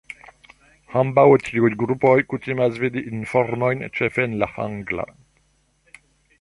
Ambaŭ 1.01 1.25
tiuj 1.47 1.71
grupoj 1.83 2.15
kutimas 2.33 2.81
vidi 2.85 3.05
informojn 3.11 3.87
ĉefe 3.99 4.27
en 4.29 4.37
la 4.45 4.51
angla. 4.67 5.09